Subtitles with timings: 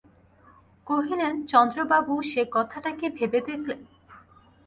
[0.87, 3.79] কহিলেন, চন্দ্রবাবু, সে কথাটা কি ভেবে দেখলেন?